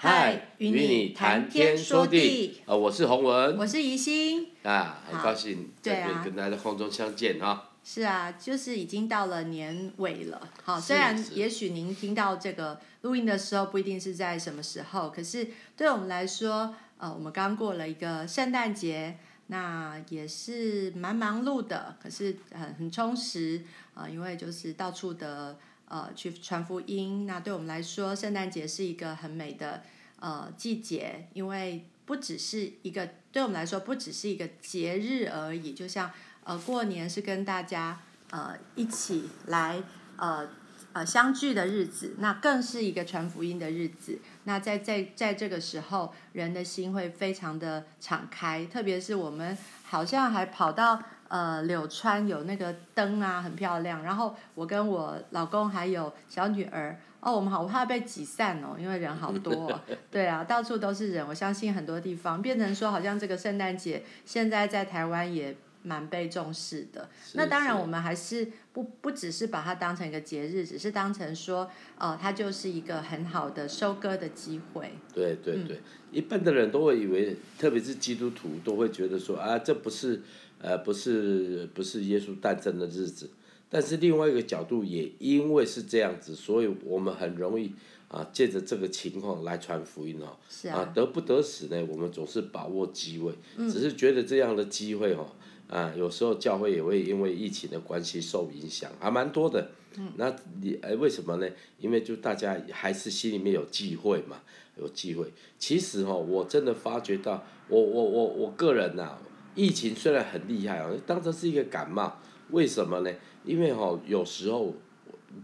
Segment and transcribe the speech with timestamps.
[0.00, 2.62] 嗨，与你谈天说地。
[2.66, 4.46] 呃，我是洪文，我是宜心。
[4.62, 7.70] 啊，很高兴在这边跟大家在空中相见啊。
[7.82, 10.40] 是啊，就是已经到了年尾了。
[10.62, 19.18] 好，虽然也许您听到这个录音的时候不一定是在什么时候，可是对我们来说，呃，我们刚过了一个圣诞节，
[19.48, 25.58] 那也是蛮忙碌的，可是很很充实啊，呃，因为就是到处的。
[25.90, 29.82] 呃，去传福音，那对我们来说，圣诞节是一个很美的
[30.20, 36.10] 呃季节，因为不只是一个对我们来说不只是一个节日而已，就像
[36.44, 38.00] 呃过年是跟大家
[38.30, 39.82] 呃一起来
[40.16, 40.46] 呃
[40.92, 44.18] 呃相聚的日子，那更是一个传福音的日子。
[44.44, 51.02] 那在在在这个时候，人的心会非常的敞开，特别是我们好像还跑到。
[51.28, 54.02] 呃，柳川有那个灯啊，很漂亮。
[54.02, 59.80] 然后我跟我老公还有小女儿，哦，我们好怕被挤散哦，因为人好多哦。
[60.10, 61.26] 对啊，到处都是人。
[61.26, 67.08] 我相信很多地方变成说，好像这个圣诞节现在在台湾也蛮被重视的。
[67.34, 74.92] 那当然，我们还是不不只是把它当成一个节日，只是当成说，呃，它就是一个很好的收割的机会。
[75.12, 80.22] 对对对，嗯，一般的人都会以为，特别是基督徒都会觉得说啊，这不是。
[80.60, 83.30] 呃，不是不是耶稣诞生的日子，
[83.70, 87.72] 但是另外一个角度也因为是这样子，所以我们很容易
[88.08, 90.36] 啊借着这个情况来传福音哦。
[90.48, 90.80] 是啊。
[90.80, 91.86] 啊，得不得死呢？
[91.88, 93.32] 我们总是把握机会，
[93.68, 95.28] 只是觉得这样的机会哦，
[95.68, 99.70] 啊，有时候教会也会因为疫情的关系受影响，还蛮多的。
[99.96, 100.12] 嗯。
[100.16, 101.48] 那你哎，为什么呢？
[101.78, 104.40] 因为就大家还是心里面有忌讳嘛，
[104.76, 105.32] 有忌讳。
[105.56, 109.22] 其实哦，我真的发觉到，我我我我个人呐、啊。
[109.58, 112.20] 疫情虽然很厉害哦，当成是一个感冒，
[112.50, 113.12] 为什么呢？
[113.44, 114.72] 因为哦，有时候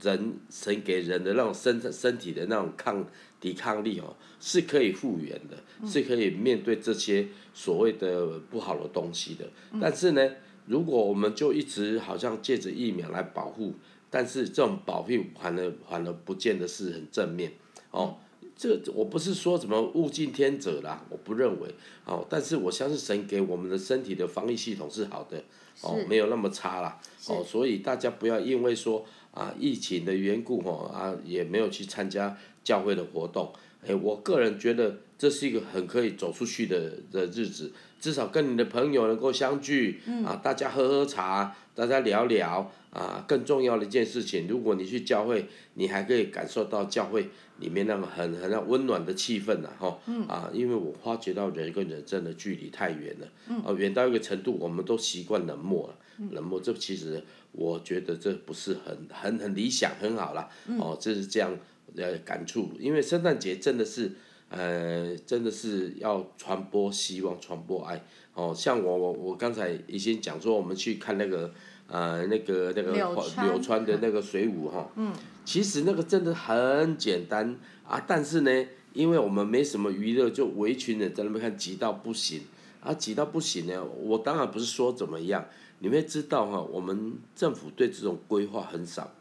[0.00, 3.04] 人神给人的那种身身体的那种抗
[3.40, 9.44] 抵抗力哦，是可以复原的，是可以面对这些所谓的不好的东西的。
[9.80, 10.30] 但是呢，
[10.66, 13.74] 如果我们就一直好像借着疫苗来保护，
[14.10, 17.52] 但是这种保护反而反而不见得是很正面
[17.90, 18.18] 哦。
[18.56, 21.68] 这我不是说什么物竞天择啦，我不认为
[22.04, 25.42] 哦，但是我相信神给我们的身体的防疫系统是好的
[25.82, 33.52] 哦，没有那么差啦哦，所以大家不要因为说啊疫情的缘故哦啊也没有去参加教会的活动，
[33.84, 42.70] 哎，我个人觉得这是一个很可以走出去的的日子，至少跟你的朋友能够相聚，啊，大家喝喝茶，大家聊聊。
[42.94, 47.28] 啊，更重要的一件事情，如果你去教会，你还可以感受到教会
[47.58, 49.98] 里面那个很很温暖的气氛呐，哈，
[50.28, 53.28] 啊，因为我发觉到人跟人真的距离太远了，
[53.64, 55.96] 啊，远到一个程度，我们都习惯冷漠了，
[56.32, 57.22] 冷漠，这其实
[57.52, 60.48] 我觉得这不是很很很理想，很好啦，
[60.80, 61.56] 哦，这是这样
[61.96, 64.10] 呃感触，因为圣诞节真的是，
[64.48, 71.52] 呃，真的是要传播希望，传播爱，哦，像我我我刚才已经讲说，我们去看那个。
[71.86, 75.12] 呃，那个那个柳川，柳川的那个水舞哈，嗯，
[75.44, 77.54] 其实那个真的很简单
[77.86, 82.40] 啊，但是呢，因为我们没什么娱乐，就围群的在那边看，挤到不行
[82.80, 83.84] 啊，挤到不行呢。
[83.84, 85.46] 我当然不是说怎么样，
[85.80, 89.12] 你们知道哈，我们政府对这种规划很少，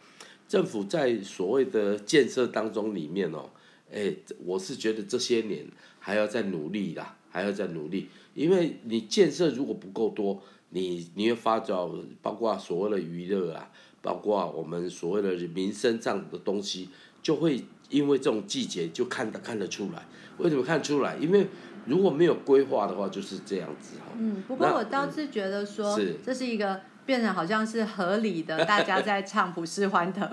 [0.48, 3.50] 政府在所谓的建设当中里面哦，
[3.94, 5.66] 哎，我是觉得这些年
[6.00, 10.42] 还要再努力啦，还要再努力，因为你建设如果不够多。
[10.76, 11.88] 你你会发觉，
[12.20, 13.70] 包括所谓的娱乐啊，
[14.02, 16.90] 包括我们所谓的民生上的东西，
[17.22, 20.04] 就会因为这种季节就看得看得出来。
[20.40, 21.16] 为什么看出来？
[21.18, 21.46] 因为
[21.86, 24.14] 如果没有规划的话，就是这样子哈。
[24.18, 30.28] 嗯，不过我倒是觉得说，是这是一个变成好像是合理的，大家在唱普世欢腾，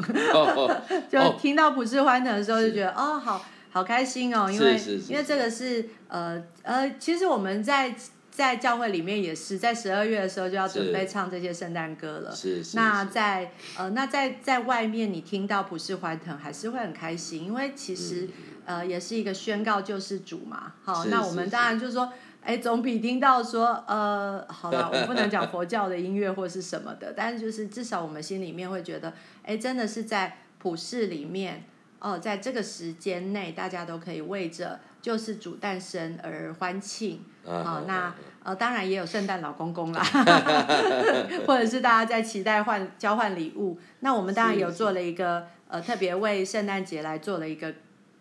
[1.10, 4.76] 就听到普世欢腾的时候就觉得哦，好好开心哦，因为
[5.08, 7.94] 因为这个是呃呃，其实我们在。
[8.32, 12.34] 在教会里面也是，在十二月的时候就要准备唱这些圣诞歌了。
[12.34, 12.74] 是是。
[12.76, 18.28] 那在呃，那在在外面你听到普世欢腾，还是会很开心，因为其实
[18.64, 20.72] 呃也是一个宣告救世主嘛。
[20.84, 22.10] 好，那我们当然就是说，
[22.42, 29.12] 哎，总比听到说呃，好了， 我不能讲佛教的音乐或是什么的，但是就是至少我们心里面会觉得，
[29.42, 31.64] 哎，真的是在普世里面
[32.00, 37.24] 哦，呃，在这个时间内，大家都可以为着就是主诞生而欢庆。
[37.44, 38.12] 好，那
[38.42, 40.02] 呃，当然也有圣诞老公公啦，
[41.46, 43.78] 或者是大家在期待换交换礼物。
[44.00, 47.72] 那我们当然有做了一个呃，特别为圣诞节来做了一个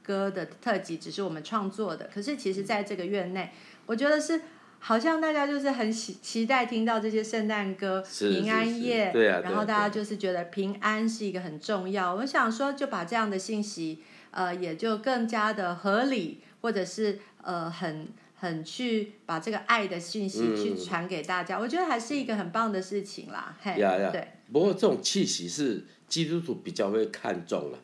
[0.03, 2.09] 歌的特辑，只是我们创作的。
[2.13, 3.51] 可是其实在这个月内，
[3.85, 4.41] 我觉得是
[4.79, 9.11] 好像大家就是很期期待听到这些圣诞歌，平安夜，
[9.43, 12.15] 然后大家就是觉得平安是一个很重要。
[12.15, 14.03] 我想说，就把这样的信息。
[14.31, 23.57] 呃，也就更加的合理，或者是呃，很很去把这个爱的信息去传给大家，嗯、我觉得还是一个很棒的事情啦。
[23.59, 23.73] 嘿，
[24.11, 24.27] 对。
[24.53, 27.81] 不过这种气息是基督徒比较会看重了啊，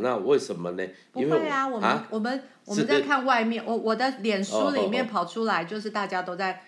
[0.00, 0.84] 那为什么呢？
[1.12, 6.62] 不会啊，我们、啊、我们我们在看外面，我我的脸书里面跑出来就是大家都在。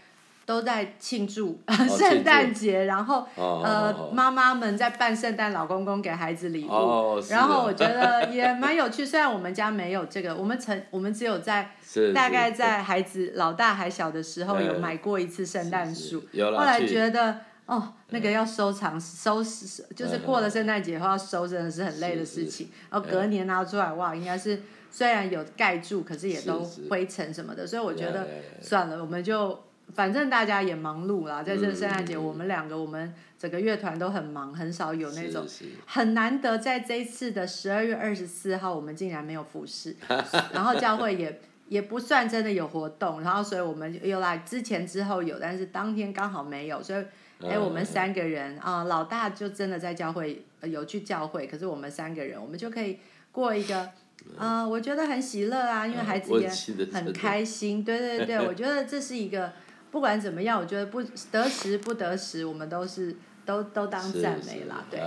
[0.47, 1.61] 都在庆祝
[1.99, 9.05] 圣诞节，然后呃，妈妈们在办圣诞老公公给孩子礼物，然后我觉得 也蛮有趣。
[9.05, 11.73] 虽然我们家没有这个，我们曾我们只有在
[12.15, 22.71] 大概在孩子老大还小的时候有买过一次圣诞树，后来觉得哦，那个要收藏收拾，就是过了圣诞节后要收，真的是很累的事情。
[22.91, 28.27] 然后隔年拿出来，哇，应该是虽然有盖住，可是也都灰尘什么的，所以我觉得
[28.61, 29.61] 算了，我们就。
[29.95, 35.47] 反正大家也忙碌啦，在这个圣诞节，我们两个，我们整个乐团都很忙，很少有那种
[35.87, 36.59] 很难得。
[36.59, 39.95] 在这一次的十二月二十四号，我们竟然没有服侍，
[40.53, 47.05] 然后教会也也不算真的有活动，然后所以我们又来之前之后有，但是当天刚好没有，所以
[47.41, 52.99] 哎，我们三个人啊，老大就真的在教会有去教会，可是我们三个人，我们就可以
[53.33, 53.91] 过一个。
[54.37, 56.51] 啊，我觉得很喜乐啊，因为孩子也
[56.93, 57.85] 很开心。
[57.85, 59.53] 对对对，我觉得这是一个。
[59.93, 63.17] 不管怎么样，我觉得不得时不得时，我们都是
[63.47, 65.01] 都都当赞美啦，对。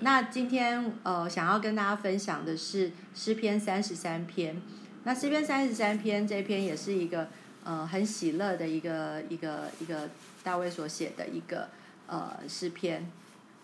[0.00, 4.60] 那今天呃，想要跟大家分享的是诗篇三十三篇。
[5.04, 7.28] 那诗篇三十三篇这篇也是一个
[7.62, 10.10] 呃很喜乐的一个一个一个
[10.44, 11.68] 大卫所写的一个
[12.06, 13.10] 呃诗篇。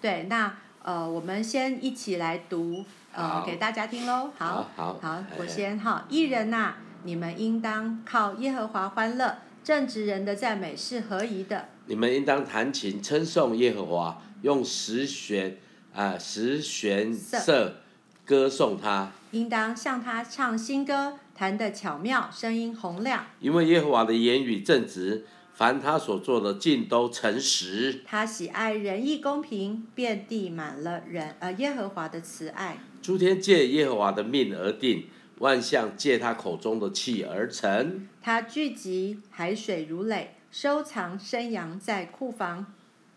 [0.01, 4.31] 对，那呃我们先一起来读呃给大家听喽。
[4.37, 6.75] 好，好，好，我先哈，艺人呐，
[7.05, 9.39] 你们应当靠耶和华欢乐。
[9.63, 11.69] 正直人的赞美是合宜的。
[11.85, 15.59] 你们应当弹琴称颂耶和华，用十弦
[15.93, 17.75] 啊、呃、十弦瑟
[18.25, 19.13] 歌颂他。
[19.33, 23.27] 应当向他唱新歌，弹得巧妙，声音洪亮。
[23.39, 25.27] 因为耶和华的言语正直，
[25.61, 28.01] 凡他所做的尽都诚实。
[28.07, 32.83] 他喜爱仁义公平，遍地满了人呃耶和华的慈爱。
[33.03, 35.05] 诸天借耶和华的命而定。
[35.41, 38.09] 万象借他口中的气而成。
[38.23, 42.65] 他聚集海水如垒，收藏生羊在库房。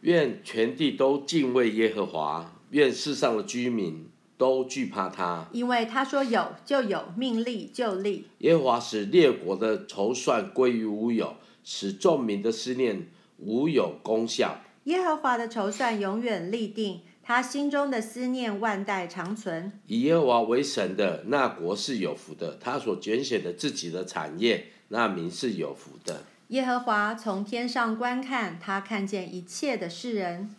[0.02, 5.48] 愿全地都敬畏耶和华，愿世上的居民都惧怕他。
[5.54, 8.28] 因为他说有就有，命立就立。
[8.40, 13.08] 耶和华使列国的筹算归于无有，使众民的思念
[13.38, 14.60] 无有功效。
[14.86, 17.02] 耶和华的筹算永远立定。
[17.26, 19.72] 他心中的思念万代长存。
[19.88, 26.24] 以耶和华为神的那国是有福的，他所拣选的自己的产业，那民是有福的。
[26.50, 30.54] 耶和华从天上观看，他看见一切的世人。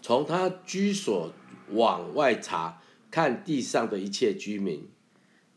[0.00, 1.32] 从他居所
[1.72, 2.80] 往外查，
[3.10, 4.88] 看地上的一切居民。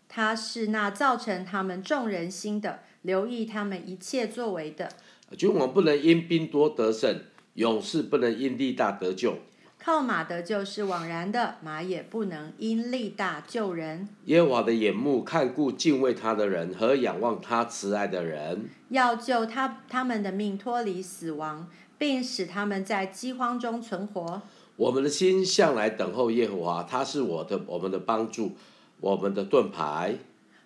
[0.10, 4.90] 他是那造成他们众人心的，留意他们一切作为的。
[5.38, 7.22] 君王不能因兵多得胜，
[7.56, 9.36] 勇士不能因力大得救。
[9.80, 14.10] 靠马得救是枉然的，马也不能因力大救人。
[14.26, 24.42] 耶和华的眼目看顾敬畏他的人和仰望他慈爱的人，要救他他们的命脱离死亡，并使他们在饥荒中存活。
[24.76, 28.58] 我们的心向来等候耶和华，他是我的我们的帮助，
[29.00, 30.18] 我们的盾牌。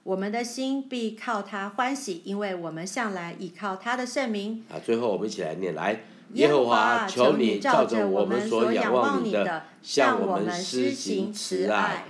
[0.03, 4.65] 我们的心必靠他欢喜，因为我们向来倚靠他的圣名。
[4.70, 6.01] 啊，最后我们一起来念来。
[6.34, 12.05] 耶和华，求你照着我们所仰望你的，向我们施行慈爱。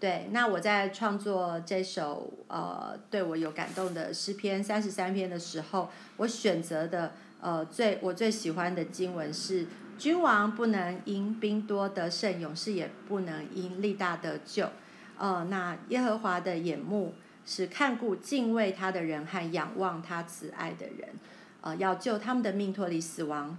[0.00, 14.68] 对，那我在创作这首呃对我有感动的诗篇三十三篇的时候，我选择的呃最我最喜欢的经文是：君王不能因兵多得胜，勇士也不能因力大得救。
[15.18, 21.08] 呃，那耶和华的眼目是看顾敬畏他的人和仰望他慈爱的人。
[21.62, 23.58] 呃，要救他们的命脱离死亡，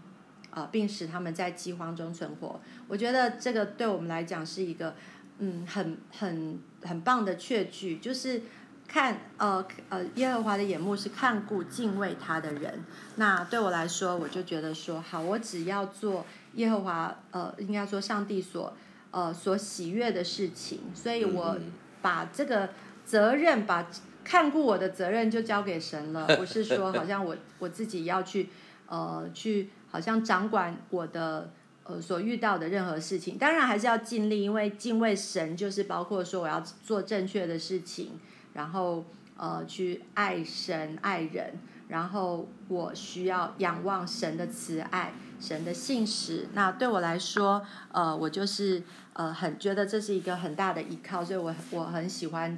[0.51, 2.59] 呃，并使他们在饥荒中存活。
[2.87, 4.95] 我觉得这个对我们来讲是一个，
[5.39, 8.43] 嗯，很很很棒的确据，就是
[8.87, 12.81] 看呃呃耶和华的眼目是看顾敬畏他的人。
[13.17, 18.71] 那对我来说，我就觉得说，好，我只要做耶和华呃，应该说上帝所
[19.17, 21.57] 呃所喜悦的事情，所以我
[22.01, 22.69] 把这个
[23.03, 23.87] 责任把。
[24.29, 28.49] 看顾我的责任就交给神了， 不是说好像我我自己要去，
[28.85, 31.49] 呃，去好像掌管我的
[31.85, 33.37] 呃所遇到的任何事情。
[33.37, 38.19] 当然还是要尽力，因为敬畏神就是包括说我要做正确的事情，
[38.53, 39.05] 然后
[39.37, 41.53] 呃去爱神爱人，
[41.87, 46.47] 然后我需要仰望神的慈爱、神的信使。
[46.53, 52.57] 那对我来说，呃，我就是呃很觉得这是一个很大的依靠，所以我我很喜欢。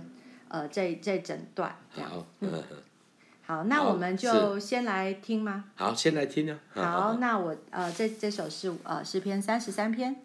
[0.52, 2.10] 呃这这整段这样。
[2.10, 2.78] 好，嗯嗯。
[3.46, 5.66] 好，那我们就先来听吗？
[5.76, 6.60] 好，先来听啊。
[6.74, 10.16] 好，好，那我呃这这首是呃诗篇三十三篇。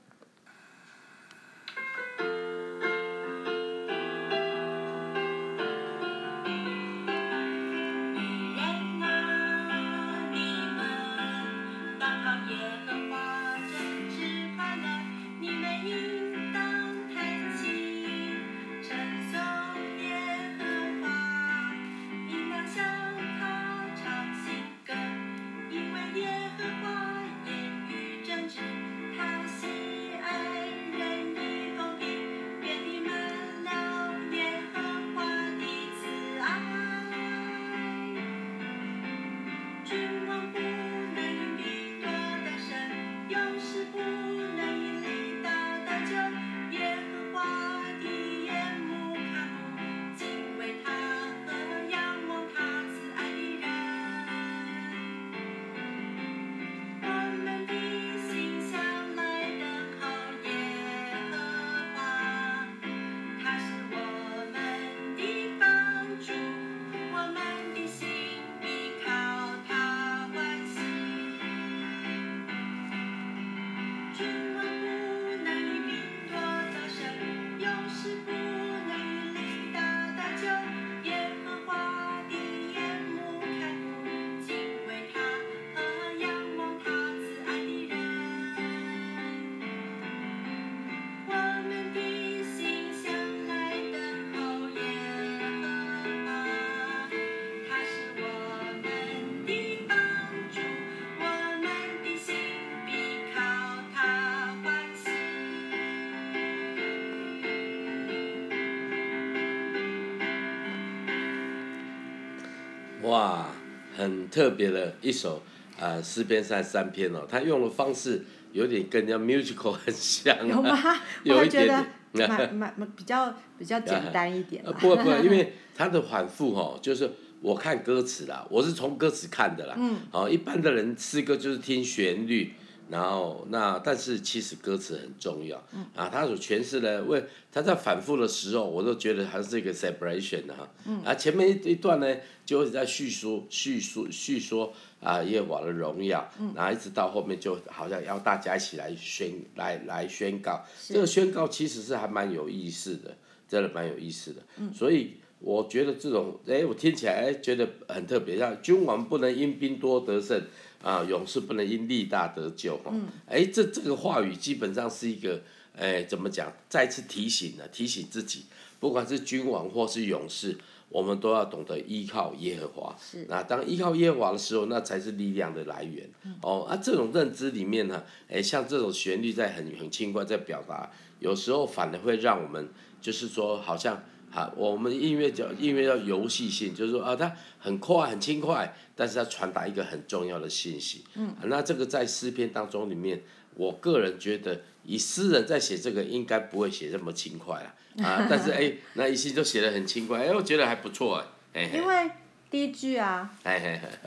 [114.35, 115.41] 特别的一首
[115.79, 120.77] 啊，诗篇三十三篇哦，他用的方式有点跟人家 musical 很像，有吗？
[121.23, 124.65] 有一点点，蛮蛮比较比较简单一点。
[124.81, 127.09] 不不，因为他的反复哦，就是
[127.41, 129.77] 我看歌词啦，我是从歌词看的啦。
[129.79, 129.99] 嗯。
[130.11, 132.55] 哦，一般的人诗歌就是听旋律。
[132.95, 150.95] 然后那但是其实歌词很重要，嗯、啊，他所诠释的为他在反复的时候，我都觉得还是一个 separation 的哈，嗯、啊，前面一一段呢就在叙述叙述叙说啊耶和华的荣耀，嗯、然后一直到后面就好像要大家一起来宣来来宣告，是。
[150.95, 153.17] 这个宣告其实是还蛮有意思的，
[153.49, 160.41] 真的蛮有意思的，嗯、所以我觉得这种哎我听起来哎觉得很特别，像君王不能因兵多得胜。
[160.85, 162.93] 啊，勇士不能因力大得救哈。
[163.27, 165.41] 哎、嗯，这这个话语基本上是一个，
[165.75, 166.53] 哎，怎么讲？
[166.69, 168.45] 再次提醒了，提醒自己，
[168.79, 170.59] 不管是君王或是勇士，
[170.91, 172.97] 我们都要懂得依靠耶和华。
[173.01, 173.25] 是。
[173.31, 176.07] 那当依靠耶和华的时候，那才是力量的来源。
[176.25, 182.69] 嗯、哦，啊，这种认知里面呢，哎，像这种旋律在很很轻快在表达，有时候反而会让我们，
[183.01, 184.05] 就是说，好像。
[184.35, 191.05] 啊，我们音乐叫音乐叫游戏性，就是说啊，它很快很轻快，但是它传达一个很重要的信息。
[191.15, 193.23] 嗯、啊，那这个在诗篇当中里面，
[193.55, 198.05] 我个人觉得，以诗人在写这个应该不会写这么轻快啊。
[198.05, 201.71] 啊，但是哎，那一些就写的很轻快，哎，我觉得还不错哎。
[201.73, 202.11] 因为。
[202.55, 203.29] 第一句啊，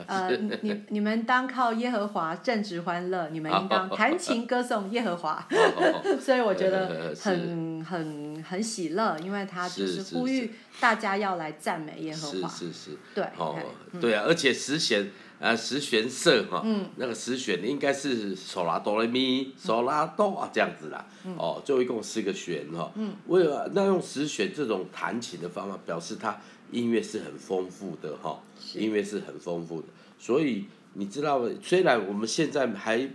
[0.06, 0.30] 呃，
[0.62, 5.46] 你你们当靠耶和华正直欢乐，你们应当弹琴歌颂耶和华，
[6.18, 13.54] 所以我觉得很很很喜乐，因为他就是呼吁大家要来赞美耶和华，是是是，对，哦，
[14.00, 16.64] 对啊，而且十弦呃十弦瑟哈，
[16.96, 21.04] 那个十弦应该是嗦拉哆来咪嗦拉哆啊这样子啦，
[21.36, 22.90] 哦，就一共四个弦哈，
[23.26, 26.40] 为了那用十弦这种弹琴的方法表示他。
[26.70, 28.42] 音乐是很丰富的哈，
[28.74, 33.08] 音乐是很丰富的，所以你知道，虽然我们现在还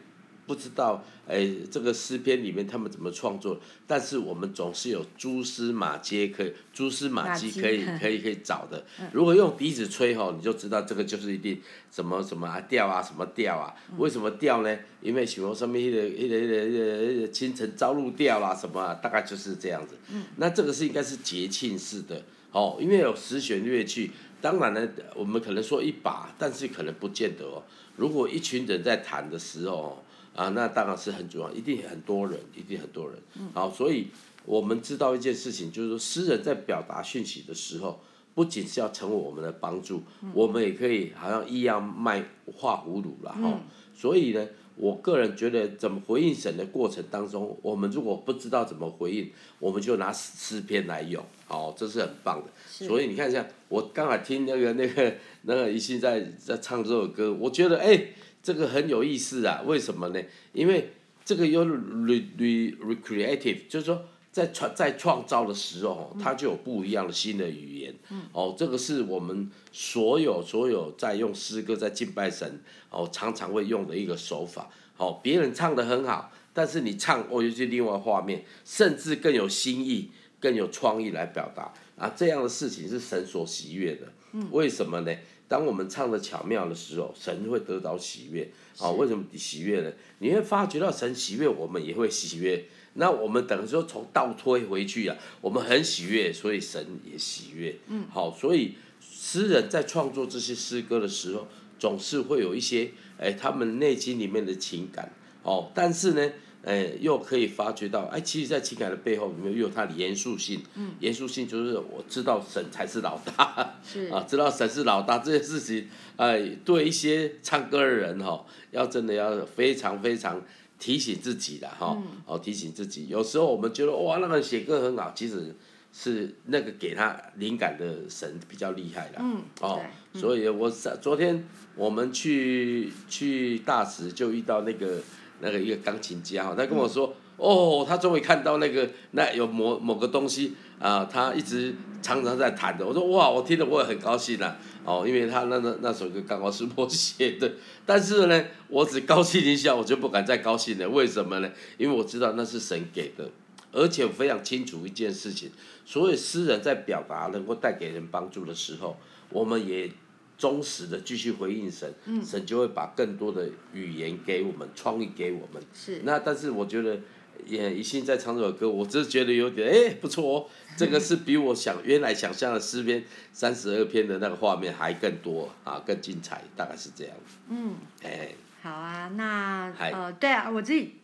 [0.46, 3.58] 不知道，哎，这个诗篇里面他们怎么创作，
[3.88, 8.84] 但是我们总是有蛛丝马迹可以，蛛丝马迹可以可以可以找的。
[9.14, 14.80] 如果用笛子吹吼，你就知道这个就是一定什么什么啊调啊什么调啊，为什么调呢？
[15.02, 19.96] 因为什么什么一个一个一个一个清晨朝露调啦什么啊，大概就是这样子。
[20.36, 22.22] 那这个是应该是节庆式的。
[22.54, 27.64] 哦，因为有十弦乐器，当然呢，我们可能说一把，但是可能不见得哦。
[27.98, 30.04] 如果一群人在弹的时候，
[30.36, 33.20] 啊，那当然是很重要，一定很多人，一定很多人。
[33.54, 34.08] 好，所以
[34.46, 38.00] 我们知道一件事情，就是说，诗人在表达讯息的时候，
[38.36, 42.24] 不仅是要成为我们的帮助，我们也可以好像一样卖
[42.56, 43.60] 画葫芦了哈。
[43.96, 52.52] 所以呢，我个人觉得，怎么回应神的过程当中，我们如果不知道怎么回应，我们就拿诗篇来用，哦，这是很棒的。
[52.68, 58.08] 所以你看一下，我刚才听那个那个那个一心在在唱这首歌，我觉得哎，
[58.42, 59.62] 这个很有意思啊。
[59.66, 60.22] 为什么呢？
[60.54, 60.90] 因为
[61.24, 64.06] 这个有 re re recreative，就是说。
[64.34, 67.96] 在创在创造的时候，它就有不一样的新的语言。
[68.32, 72.60] 哦，这个是我们所有所有在用诗歌在敬拜神
[72.90, 74.68] 哦，常常会用的一个手法。
[74.98, 80.10] 哦，别人唱得很好，但是你唱哦，又是另外画面，甚至更有新意、
[80.40, 82.12] 更有创意来表达啊。
[82.16, 84.12] 这样的事情是神所喜悦的。
[84.50, 85.16] 为什么呢？
[85.48, 88.52] 当我们唱得巧妙的时候，神会得到喜悦。
[88.80, 89.92] 哦，为什么喜悦呢？
[90.18, 92.66] 你会发觉到神喜悦，我们也会喜悦。
[92.96, 97.76] 那我们等于说从倒推回去啊，我们很喜悦，所以神也喜悦。
[97.88, 101.48] 嗯，好，所以诗人在创作这些诗歌的时候，
[101.80, 105.12] 总是会有一些哎，他们内心里面的情感。
[105.42, 106.32] 哦，但是呢，
[106.64, 110.62] 哎，又可以发觉到，哎，其实，在情感的背后，里面又有它的严肃性。
[110.76, 113.80] 嗯，严肃性就是我知道神才是老大。
[113.84, 120.40] 是 啊，知道神是老大这件事情，哎，对一些唱歌的人哈、哦，要真的要非常非常。
[120.80, 125.56] 提醒自己的哈，哦，提醒自己，有时候我们觉得哇，那个写歌很好，其实
[125.92, 129.80] 是那个给他灵感的神比较厉害啦，嗯，哦，
[130.14, 135.02] 所以我昨天我们去去大使就遇到那个
[135.42, 137.08] 那个一个钢琴家哈，他跟我说。
[137.08, 142.86] 嗯哦，他终于看到那个那有某某个东西啊、呃，他一直常常在弹的。
[142.86, 144.58] 我说哇，我听了我也很高兴呐、啊。
[144.86, 147.52] 哦，因为他那那那首歌刚好是我写的，
[147.86, 150.90] 但是呢，我只高兴一下，我就不敢再高兴了。
[150.90, 151.52] 为什么呢？
[151.78, 153.30] 因为我知道那是神给的，
[153.72, 155.50] 而且我非常清楚一件事情：
[155.86, 158.98] 所有诗人在表达能够带给人帮助的时候，
[159.30, 159.90] 我们也
[160.38, 165.64] 忠实的继续回应神，嗯、神就会把更多的语言给我们，创意给我们。
[165.74, 166.02] 是。
[166.04, 167.00] 那但是我觉得。
[167.46, 170.46] 也一心在唱这首歌，我只是觉得有点哎、欸、不错哦，
[170.78, 177.16] 这个是比我想原来想象的诗篇三十二篇的那个画面还更多啊，更精彩，大概是这样。
[177.50, 180.96] 嗯，哎、欸，好啊，那呃对啊，我自己。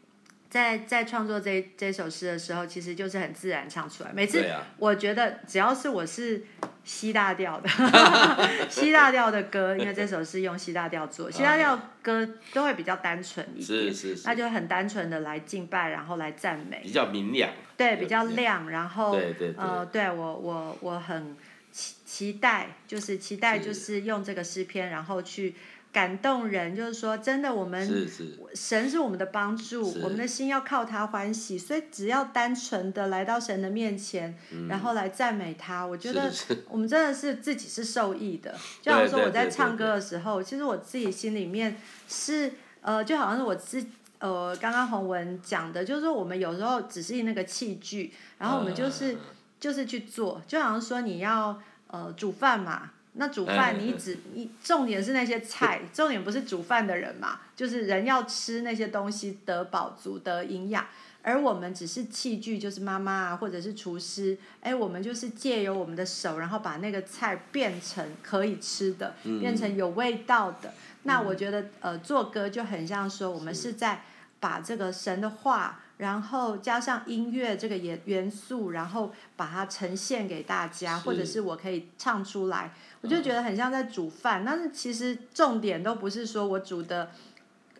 [0.49, 4.11] 在在创作这这首诗的时候，其实就是很自然唱出来。
[4.11, 4.43] 每次
[4.77, 6.43] 我觉得只要是我是
[6.83, 7.69] 西大调的
[8.67, 13.93] 西大调的歌，因为这首是用西大调做西大调歌都会比较单纯一点，
[14.25, 19.55] 那就很单纯的来敬拜，然后来赞美，比较明亮，对，比较亮，然后对对对。
[19.57, 21.37] 呃，对我我我很
[21.71, 25.53] 期期待，就是期待就是用这个诗篇，然后去。
[25.91, 28.07] 感动人，就是说，真的，我们
[28.53, 36.31] 神是我们的帮助，我们的心要靠他欢喜，所以只要单纯的来到神的面前，嗯、然后来赞美他，我觉得
[36.69, 38.55] 我们真的是自己是受益的。
[38.83, 41.75] 就好像说我在唱歌的时候，其实我自己心里面
[42.07, 43.83] 是呃，就好像是我自
[44.19, 49.19] 呃，刚刚洪文讲的，就是说我们有时候只是那个器具，然后我们就是、啊、
[49.59, 52.91] 就是去做，就好像说你要呃煮饭嘛。
[53.19, 60.85] 那煮饭，你只你重点是那些菜，重点不是煮饭的人嘛，就是人要吃那些东西得饱足得营养，
[61.21, 70.73] 而我们只是器具，就是妈妈啊，或者是厨师，哎，我们就是借由我们的手，然后把那个菜变成可以吃的，变成有味道的。
[71.03, 74.01] 那我觉得，呃，做歌就很像说，我们是在
[74.39, 75.81] 把这个神的话。
[75.99, 81.41] 然后加上音乐这个元元素，然后把它呈现给大家，或者是。
[81.41, 84.43] 我可以唱出来，我就觉得很像在煮饭。
[84.43, 87.11] 嗯、但是其实重点都不是说我煮的，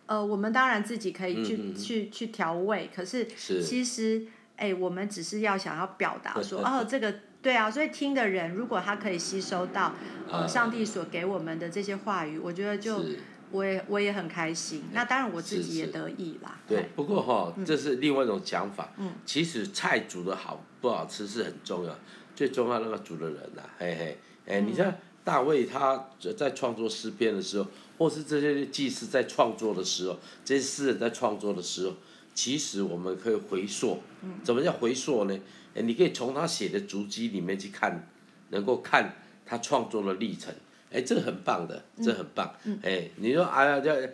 [0.06, 3.26] 呃，我们当然自己可以去、嗯、去去调味，可是
[3.62, 9.94] 其实哎，我们只是要想要表达说，哦，这个对啊，所以听的人如果他可以吸收到
[10.30, 13.04] 呃上帝所给我们的这些话语，我觉得就。
[13.52, 16.56] 我也我也很开心，那当然我自己也得意啦。
[16.68, 18.92] 是是对，不过哈，嗯、这是另外一种讲法。
[18.96, 21.92] 嗯，其实菜煮的好不好吃是很重要，
[22.36, 24.18] 最重要那个煮的人呐、啊，嘿嘿。
[24.46, 27.66] 哎，你像大卫他在创作诗篇的时候，
[27.98, 31.96] 或是这些祭司在创作的时候，这些诗人在创作的时候，
[32.32, 34.00] 其实我们可以回溯。
[34.22, 34.34] 嗯。
[34.44, 35.36] 怎么叫回溯呢？
[35.80, 38.06] 哎，你可以从他写的足迹里面去看，
[38.50, 39.16] 能够看
[39.46, 40.54] 他创作的历程。
[40.92, 42.54] 哎，这个很棒的，这个、很棒。
[42.64, 42.78] 嗯。
[42.82, 44.12] 哎，你说哎呀，这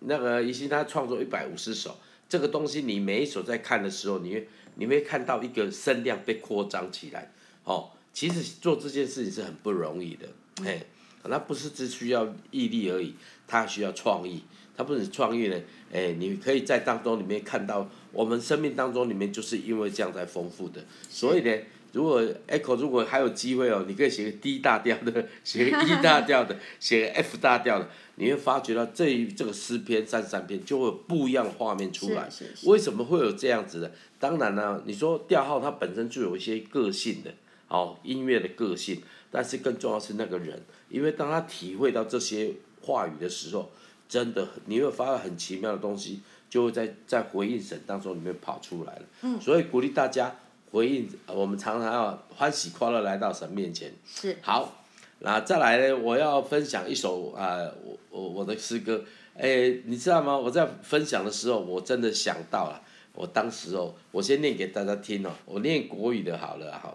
[0.00, 1.96] 那个一心他创作一百五十首，
[2.28, 7.32] 这个东西你每一首在看的时候，你会你会看到一个声量被扩张起来。
[7.64, 10.28] 哦，其实做这件事情是很不容易的。
[10.64, 10.84] 哎，
[11.24, 13.14] 那不是只需要毅力而已，
[13.46, 14.44] 他需要创意。
[14.76, 15.60] 他不是创意呢，
[15.92, 21.56] 哎，你可以在当中里面看到我们生命当中里面就是因为这样才丰富的，所以呢，
[21.92, 32.28] 如果 Echo 如果还有机会哦，你可以写个 D 大调的， 写个 E 大调的， 写个 F 大调的，你会发觉到这这个诗篇三十三篇就会有不一样的画面出来。
[32.64, 33.92] 为什么会有这样子的？
[34.18, 37.32] 当然呢、啊，你说调号它本身就有一些个性的，
[37.68, 43.70] 哦，音乐的个性，但是更重要是那个人，因为当他体会到这些话语的时候，
[44.08, 49.02] 真的你会发现很奇妙的东西，就会在在回应神当中里面跑出来了。
[49.22, 50.34] 嗯，所以鼓励大家。
[50.70, 53.90] 回应，我们常常要欢喜快乐来到神面前。
[54.06, 54.36] 是。
[54.42, 54.84] 好，
[55.20, 55.96] 那再来呢？
[55.96, 59.02] 我要分享一首啊、呃，我我我的诗歌。
[59.34, 60.36] 哎，你知道吗？
[60.36, 62.82] 我在分享的时候，我真的想到了，
[63.14, 65.30] 我当时哦，我先念给大家听哦。
[65.46, 66.94] 我念国语的好了哈。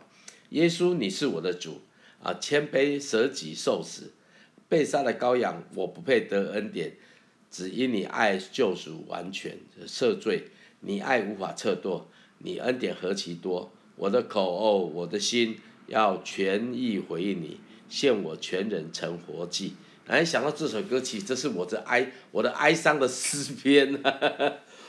[0.50, 1.82] 耶稣，你是我的主
[2.22, 4.12] 啊，谦卑舍己受死，
[4.70, 6.94] 被杀的羔羊，我不配得恩典，
[7.54, 10.48] 只因你爱救赎完全赦罪，
[10.80, 12.08] 你爱无法测度。
[12.40, 19.76] 你恩典何其多，我的口哦，我的心要全意回应你，献我全人成活祭。
[20.08, 23.98] 哎，想到这首歌曲，这是我的哀，我的哀伤的诗篇。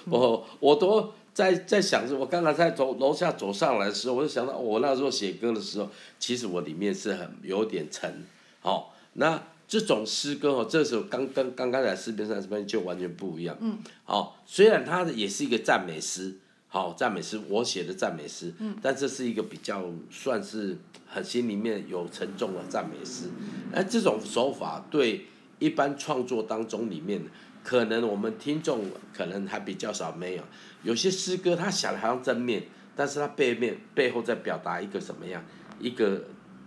[0.07, 8.25] 我 我都在在想着，我刚刚在走楼下走上来的时候，我就想到，我那时候写歌的时候，其实我里面是很有点沉。
[8.63, 9.41] 哦，那
[9.75, 13.57] 这种诗歌哦，这首刚刚刚刚才诗篇上诗篇就完全不一样。
[13.61, 13.77] 嗯。
[14.05, 16.37] 好，虽然它也是一个赞美诗。
[16.69, 23.25] 好，赞美诗，我写的赞美诗，但这是一个比较算是很心里面有沉重的赞美诗。
[23.73, 25.27] 那这种手法对
[25.59, 27.21] 一般创作当中里面，
[27.65, 30.45] 可能我们听众可能还比较少没有。
[30.85, 32.63] 有些诗歌他想的好像正面，
[32.95, 35.45] 但是他背面背后在表达一个什么样？
[35.81, 36.25] 一个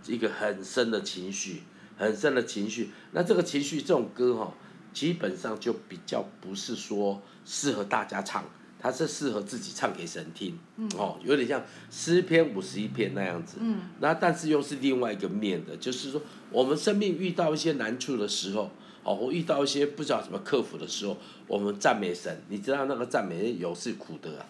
[0.08, 1.64] 一个很深的情绪，
[1.98, 2.92] 很深的情绪。
[3.12, 4.54] 那这个情绪这种歌哈，
[4.94, 8.46] 基本上就比较不是说适合大家唱。
[8.80, 13.58] 它是适合自己唱给神听，嗯、哦，有点像诗篇五十一篇那样子。
[13.60, 18.70] 嗯、那但是又是另外一个面的，就是说我们生命遇到一些难处的时候，
[19.04, 22.40] 哦，我遇到一些不知道怎么克服的时候，我们赞美神。
[22.50, 24.46] 你知道那个赞美有是苦的啊，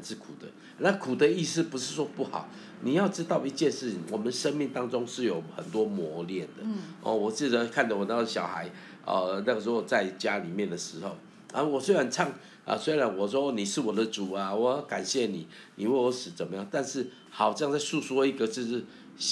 [0.00, 0.46] 是苦的。
[0.78, 2.48] 那苦的意思不是说不好，
[2.82, 6.62] 你要知道一件事情，我们生命当中是有很多磨练的。
[6.62, 8.70] 嗯、哦，我记得看着我那个小孩，
[9.04, 11.16] 呃，那个时候在家里面的时候，
[11.52, 12.32] 啊，我虽然唱。
[12.64, 16.64] 啊，虽然我说你是我的主啊，我感谢你，你为我死怎么样？
[16.70, 18.84] 但是好像在诉说一个就是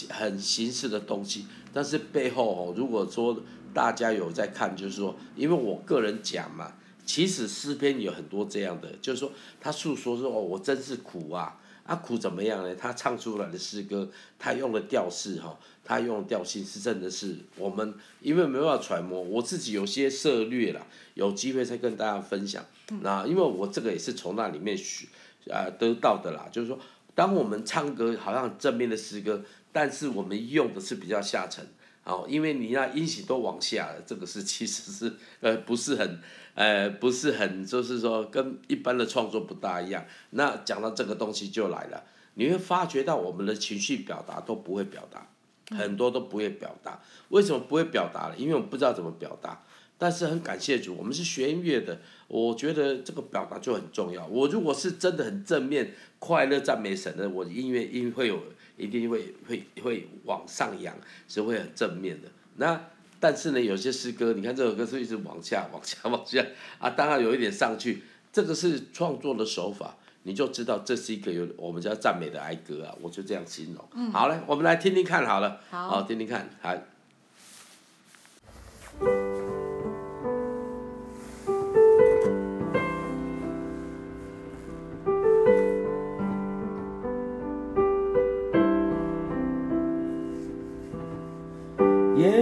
[0.08, 3.40] 很形式的东西，但是背后哦，如果说
[3.72, 6.72] 大家有在看，就是说，因为我个人讲嘛，
[7.10, 11.58] 其实诗篇有很多这样的，就是说他诉说说哦，我真是苦啊。
[11.82, 12.72] 啊、苦怎么样呢？
[12.76, 22.64] 他唱出来的诗歌，他用的调式哈，他用的调性是真的是我们因为没办法揣摩，我自己有些涉略啦，有机会再跟大家分享。
[22.92, 25.06] 嗯、那因为我这个也是从那里面学
[25.50, 26.78] 啊、呃、得到的啦，就是说，
[27.16, 29.42] 当我们唱歌好像正面的诗歌，
[29.72, 31.66] 但是我们用的是比较下沉，
[32.10, 36.20] 哦，因为你那音喜都往下了，这个是其实是呃不是很。
[36.56, 40.04] 呃，不是很，就是说跟一般的创作不大一样。
[40.30, 45.26] 那讲到这个东西就来了，你会发觉到我们的情绪表达都不会表达，
[45.74, 47.00] 很多都不会表达。
[47.28, 48.34] 为什么不会表达呢？
[48.36, 49.62] 因为我们不知道怎么表达。
[50.00, 54.26] 但是很感谢主，我们是学音乐的，我觉得这个表达就很重要。
[54.26, 58.42] 我如果是真的很正面、快乐、赞美神的，我的音乐音会有，
[58.76, 60.96] 一定会会会往上扬，
[61.28, 62.28] 是会很正面的。
[62.56, 62.86] 那。
[63.22, 66.42] 但是呢，有些诗歌，你看这首歌是一直往下、往下、往下
[66.78, 73.88] 啊，当然有一点上去，这个是创作的手法，你就知道这是一个有我们叫赞美的哀歌啊，我就这样形容。
[73.92, 76.74] 嗯，好嘞，我们来听听看好了，好，好听听看，好。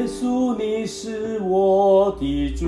[0.08, 2.64] 耶稣，你是我的主，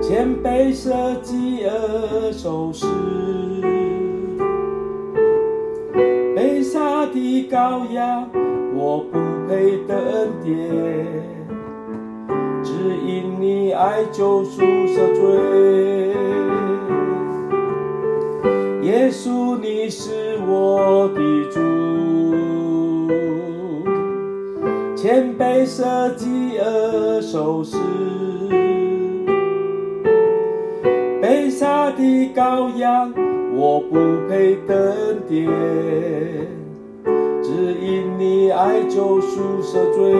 [0.00, 2.86] 谦卑舍己而受死，
[6.34, 8.26] 被杀的羔羊，
[8.74, 10.56] 我不配得恩典，
[12.64, 12.72] 只
[13.06, 15.20] 因你爱救赎赦罪。
[18.84, 22.07] 耶稣，你是我的主。
[25.00, 27.78] 谦卑舍己而受死，
[31.22, 32.02] 被杀的
[32.34, 33.14] 羔羊，
[33.54, 33.94] 我不
[34.28, 35.46] 配得恩典，
[37.40, 40.12] 只因你爱救赎赦罪，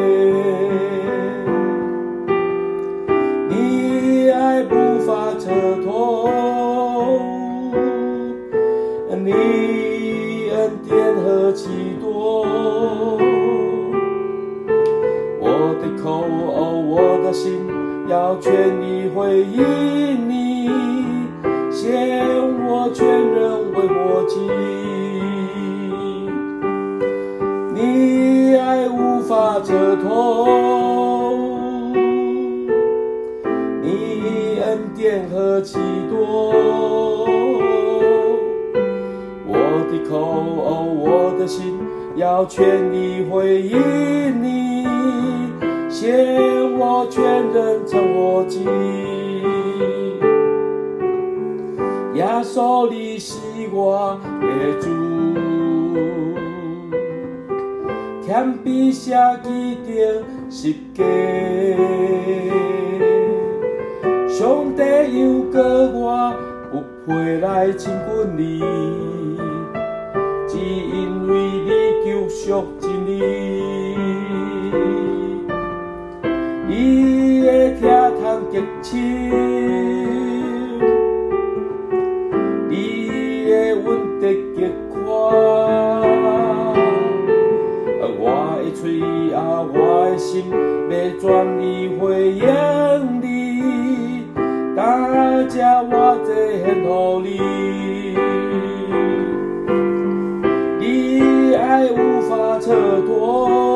[3.49, 5.51] 你爱无法测
[5.85, 6.31] 透，
[9.25, 9.33] 你
[12.01, 13.18] 口，
[17.29, 17.61] 的心
[18.09, 19.61] 要全力回应
[20.27, 20.71] 你，
[21.71, 22.27] 献
[22.67, 24.41] 我全人为我祭。
[27.75, 30.47] 你爱无法测透，
[33.83, 36.55] 你恩典何其多。
[39.47, 39.53] 我
[39.93, 40.17] 的口，
[40.97, 41.79] 我的心
[42.17, 43.79] 要全力回应
[58.93, 59.58] 天笔
[96.85, 97.39] 逃离
[100.79, 103.68] 你爱无法测度。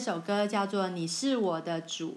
[0.00, 2.10] 首歌叫做《你是我的主》。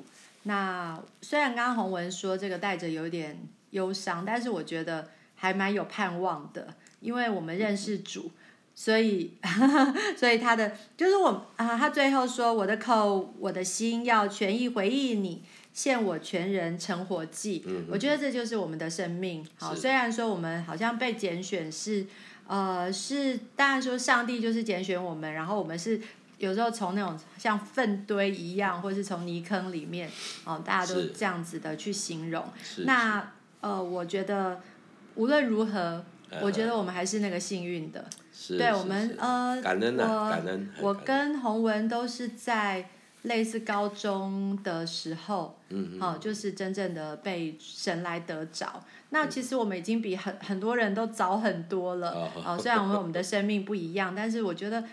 [0.44, 3.40] 那虽然刚刚洪文说这个带着有点
[3.72, 8.30] 忧伤，但是我觉得还蛮有盼望的，因为我们认识主，
[8.76, 9.38] 所以
[10.18, 17.64] 所以他的就是我啊，他最后说：“我的口，我的心要全意回忆你，献我全人成活祭。
[17.66, 19.48] 嗯”我觉得这就是我们的生命。
[19.58, 22.06] 好，虽然说我们好像被拣选是
[22.48, 26.02] 呃是，当然说上帝就是拣选我们，然后我们是。
[26.44, 30.10] 有时候从那种像粪堆一样，或是从泥坑里面，
[30.44, 32.46] 哦，大家都这样子的去形容。
[32.80, 34.60] 那呃，我觉得
[35.16, 36.04] 无论如何，
[36.42, 38.06] 我觉得我们还是那个幸运的。
[38.50, 42.90] 对，我们呃，感恩我感恩我跟洪文都是在
[43.22, 48.84] 类似高中的时候，嗯哦，就是真正的被神来得着。
[49.12, 52.30] 那其实我们已经比很很多人都早很多了。
[52.46, 54.84] 哦，虽然我们我们的生命不一样，但是我觉得。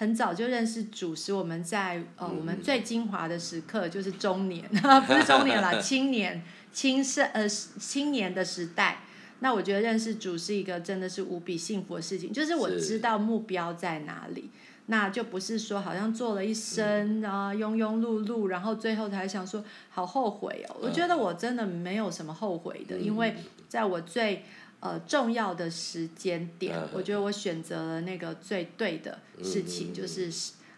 [0.00, 4.66] 很早就认识主，使我们在呃我们最精华的时刻，就是中年，
[5.06, 9.00] 不是中年啦， 青年、青盛呃青年的时代。
[9.40, 14.48] 那我觉得认识主是一个真的是无比幸福的事情，就是我知道目标在哪里，
[14.86, 20.76] 那就不是说好像做了一生啊庸庸碌碌，然后最后才想说好后悔哦。
[20.80, 23.36] 我觉得我真的没有什么后悔的，因为
[23.68, 24.46] 在我最。
[24.80, 30.32] 呃，重要的时间点，嗯，我觉得我选择了那个最对的事情，嗯，就是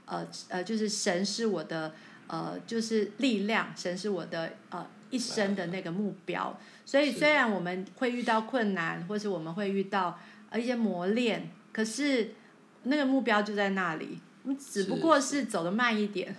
[0.07, 1.95] 呃呃，就是神是我的
[2.27, 6.59] 呃，就是力量，神是我的呃一生的那个目标。
[6.85, 10.19] 所以虽然我们会遇到困难，或是我们会遇到
[10.51, 12.35] 呃一些磨练，可是
[12.83, 14.19] 那个目标就在那里。
[14.59, 16.35] 只不过是走的慢一点，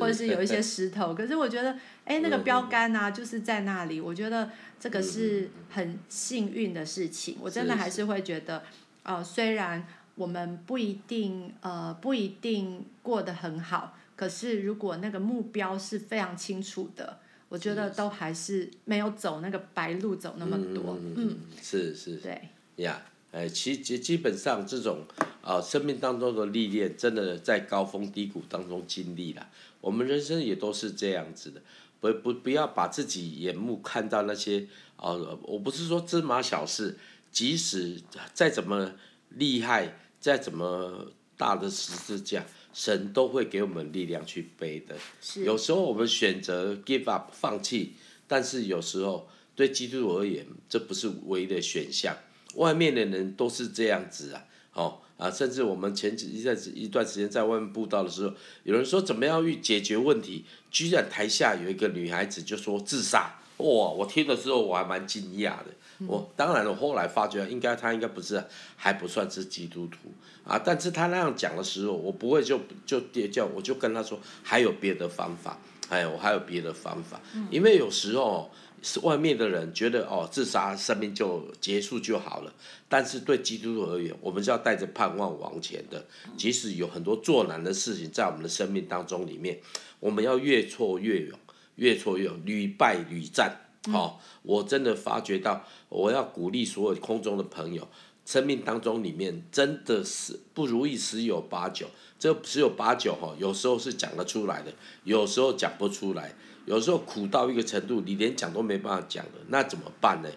[0.00, 1.14] 或者是有一些石头。
[1.14, 1.76] 可是我觉得，
[2.08, 4.00] 哎，那个标杆啊，就是在那里。
[4.00, 7.36] 我觉得这个是很幸运的事情。
[7.38, 8.62] 我真的还是会觉得，
[9.02, 17.18] 呃，虽然我们不一定呃不一定过得很好，可是如果那个目标是非常清楚的，
[17.50, 20.98] 我觉得都还是没有走那个白路走那么多。
[21.14, 22.16] 嗯，是是。
[22.16, 22.40] 对。
[22.76, 23.02] 呀。
[23.30, 25.04] 哎，其基基本上这种
[25.42, 29.46] 啊、呃，生命当中的历练，真的在高峰低谷当中经历了。
[29.82, 31.60] 我们人生也都是这样子的，
[32.00, 36.96] 不不不要把自己眼目看到那些哦、呃，我不是说芝麻小事，
[37.30, 38.00] 即使
[38.32, 38.92] 再怎么
[39.30, 44.96] 厉害，再怎么大的十字架，神都会给我们力量去背的。
[45.42, 47.94] 有时候我们选择 give up 放弃，
[48.26, 52.16] 但是有时候对基督而言，这不是唯一的选项。
[52.54, 63.66] 外面的人都是这样子啊，哦啊，甚至我们前几一段一段时间在外面布道的时候，有人说怎么样去解决问题，居然台下有一个女孩子就说自杀，哇！
[63.66, 65.66] 我听的时候我还蛮惊讶的。
[66.06, 68.40] 我当然了，我后来发觉应该他应该不是
[68.76, 69.96] 还不算是基督徒
[70.44, 78.48] 啊，但是她那样讲的时候，我不会就就跌叫，我就跟她说还有别的方法，哎，我还有别的方法，因为有时候
[78.82, 82.52] 是外面的人觉得哦，自杀生命就结束就好了，
[82.88, 89.58] 但是对基督徒而言，我们是要带着盼望往前的，即使有很多作难的事情在我们的生命当中里面，
[90.00, 91.38] 我们要越挫越勇，
[91.76, 93.64] 越挫越勇，屡败屡战。
[93.92, 94.06] 好、哦，
[94.42, 97.88] 我真的发觉到，我要鼓励所有空中的朋友，
[98.26, 101.86] 生命当中里面真的是不如意十有八九，
[102.18, 104.72] 这十有八九哈，有时候是讲得出来的，
[105.04, 106.34] 有时候讲不出来，
[106.68, 110.28] 有时候苦到一个程度，你连讲都没办法讲了，那怎么办呢？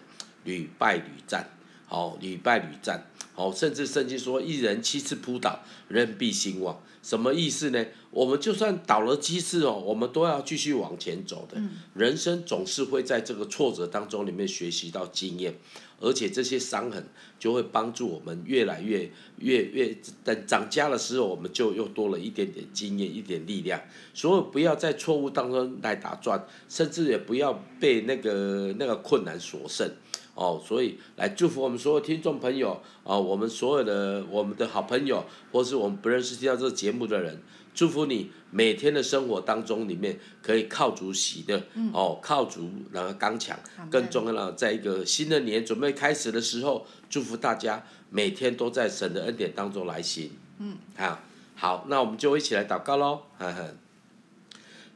[0.44, 1.46] 屡败屡战，
[1.86, 6.80] 好、哦，屡败屡战，好、哦，甚至圣经说，一人七次扑倒，人必兴旺。
[7.02, 7.84] 什么意思呢？
[8.10, 11.60] 我们就算倒了七次哦，我们都要继续往前走的。
[11.94, 15.58] 人生总是会在这个挫折当中里面学习到经验，
[16.02, 17.02] 而且这些伤痕
[17.38, 23.80] 就会帮助我们越来越越越等涨价的时候，我们就又多了一点点经验，一点力量。
[24.12, 29.88] 所以不要在错误当中来打转，甚至也不要被那个那个困难所胜。
[30.34, 32.72] 哦，所以来祝福我们所有听众朋友
[33.04, 37.42] 啊、哦，我们所有的我们的好朋友，或是我们不认识听到这个节目的人，
[37.74, 43.58] 祝福你每天的生活当中里面可以靠主喜的，嗯、哦，靠主然后刚强，
[43.90, 50.30] 更重要的，在一个新的年准备开始的时候，祝福大家每天都在神的恩典当中来行。
[50.58, 51.20] 嗯，好，
[51.54, 53.22] 好，那我们就一起来祷告喽。
[53.38, 53.74] 呵呵，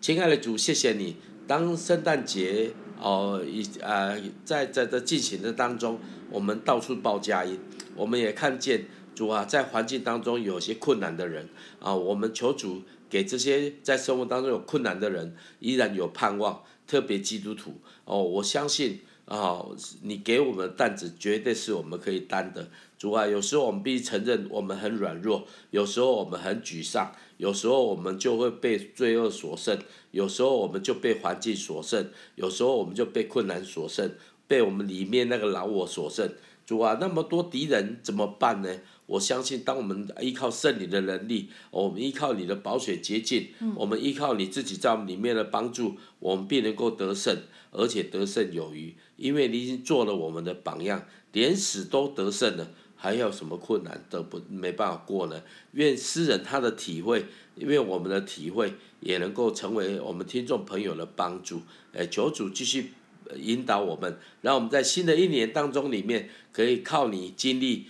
[0.00, 1.16] 亲爱的主，谢谢你，
[1.46, 2.72] 当圣诞节。
[2.98, 7.60] 哦，一、呃，在在这进行的当中，我们到处报佳音，
[7.94, 11.46] 我们也看见主啊，在环境当中有些困难的人
[11.78, 17.74] 啊，我们求主给这些在生活当中有困难的人依然有盼望，特别基督徒
[18.06, 19.62] 哦，我相信啊，
[20.00, 22.70] 你给我们的担子绝对是我们可以担的。
[22.96, 29.78] 主啊，有时候我们必须承认我们很软弱，有时候我们很沮丧，有时候我们就会被罪恶所胜，
[30.10, 34.10] 有时候我们就被环境所胜，有时候我们就被困难所胜，
[34.46, 36.30] 被我们里面那个老我所胜。
[36.64, 38.80] 主啊，那么多敌人怎么办呢？
[39.06, 47.38] 我相信，当我们依靠圣灵的能力，我们依靠你的宝血洁净，我们依靠你自己在我们里面的帮助，我们必能够得胜，
[47.70, 52.72] 而且得胜有余，因为你已经做了我们的榜样，连死都得胜了。
[52.96, 55.42] 还有什么困难都不没办法过呢？
[55.72, 61.62] 愿诗人他的体会，因为我们的体会也能够成为我们听众朋友的帮助。
[61.92, 62.92] 诶，求主继续
[63.36, 67.86] 引导我们，让我们在新的一年当中里面，可以靠你经历，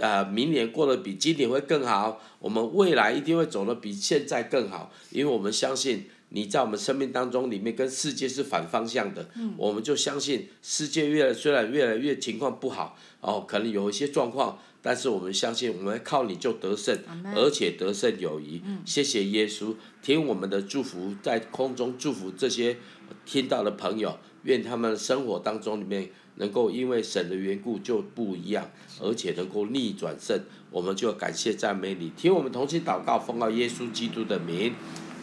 [0.00, 2.22] 啊，明年过得比今年会更好。
[2.38, 6.06] 我们未来一定会走得比现在更好，因为我们相信。
[6.30, 16.98] 你在我们生命当中里面跟世界是反方向的，嗯、我们就相信世界越来虽然越来越情况不好，哦，可能有一些状况，但是我们相信我们靠你就得胜，
[17.34, 18.60] 而且得胜有余。
[18.64, 22.76] 嗯、谢谢耶稣，听我们的祝福，在空中祝福这些
[23.24, 28.68] 听到的朋友，愿他们生活当中里面能够因为神的缘故就不一样，
[29.00, 30.40] 而且能够逆转胜。
[30.72, 34.74] 我们就感谢赞美你，听我们同心祷告，奉告耶稣基督的名。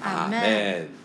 [0.04, 0.44] Amen.
[0.44, 1.03] Amen.